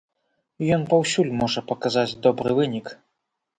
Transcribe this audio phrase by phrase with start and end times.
[0.77, 2.93] Ён паўсюль можа паказаць добры вынік.